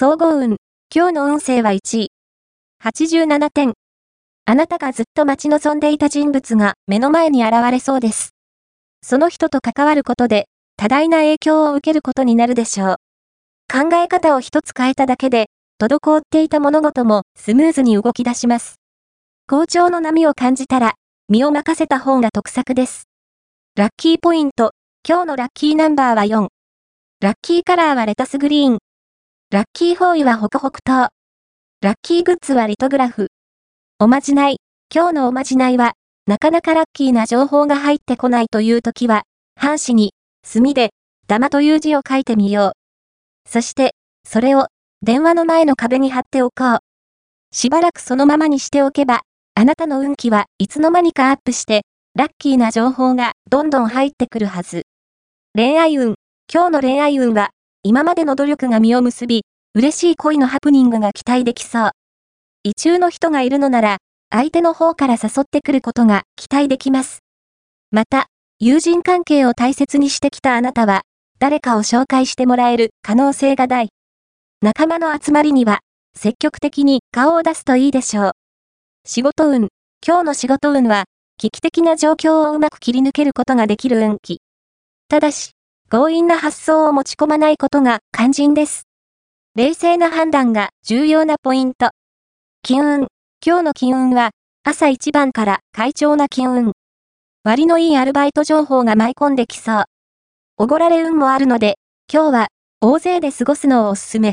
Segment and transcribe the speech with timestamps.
[0.00, 0.58] 総合運。
[0.94, 2.12] 今日の運勢は1位。
[2.84, 3.72] 87点。
[4.46, 8.30] あなたがずっと待ち望んでいた人物が目の前に現れそうです。
[9.02, 10.44] その人と関わることで、
[10.76, 12.96] 多大な影響を受けることになるでしょう。
[13.68, 15.46] 考え方を一つ変えただけで、
[15.82, 18.76] 滞っていた物事もスムーズに動き出します。
[19.48, 20.94] 好調の波を感じたら、
[21.28, 23.08] 身を任せた方が得策です。
[23.74, 24.74] ラッキーポイント。
[25.04, 26.46] 今日のラッキーナンバーは4。
[27.20, 28.78] ラッキーカラーはレタスグリーン。
[29.50, 31.08] ラッキーフォーイはホクホク糖。
[31.80, 33.28] ラッキーグッズはリトグラフ。
[33.98, 34.58] おまじない。
[34.94, 35.94] 今日のおまじないは、
[36.26, 39.22] なかなかラッキーな情報が入ってこないという時は、
[39.56, 40.12] 半紙に、
[40.44, 40.90] 墨で、
[41.28, 42.74] 玉という字を書いてみよ
[43.46, 43.50] う。
[43.50, 44.66] そして、それを、
[45.00, 46.78] 電話の前の壁に貼っておこう。
[47.50, 49.22] しばらくそのままにしておけば、
[49.54, 54.82] あなたの運気はいつの間にかアップして、ラッキーな情報がどんどん入ってくるはず。
[55.54, 56.16] 恋愛運。
[56.52, 57.48] 今日の恋愛運は、
[57.88, 61.90] 今までの努力が実を結び、嬉しい恋のハプニングが期待できそう。
[62.62, 63.96] 異中の人がいるのなら、
[64.28, 67.20] 相手の方から誘ってくることが期待できます。
[67.90, 68.26] また、
[68.58, 71.00] 友人関係を大切にしてきたあなたは、
[71.38, 73.88] 誰かを紹介してもらえる可能性が大。
[74.60, 75.78] 仲間の集まりには、
[76.14, 78.32] 積極的に顔を出すといいでしょう。
[79.06, 79.68] 仕事運。
[80.06, 81.04] 今日の仕事運は、
[81.38, 84.42] 危機的な状況をうまく切り抜けることができる運気。
[85.08, 85.52] ただし、
[85.90, 88.82] 強引な発想を持ち込まないことが肝心です。
[89.54, 91.92] 冷静な判断が重要なポイント。
[92.62, 93.06] 金運。
[93.42, 94.32] 今日の金運は、
[94.64, 96.72] 朝一番から快調な金運。
[97.42, 99.84] 割のいいアルバイト情報が舞い込んできそう。
[100.58, 101.78] おごられ運もあるので、
[102.12, 102.48] 今日は、
[102.82, 104.26] 大勢で過ごすのをおすすめ。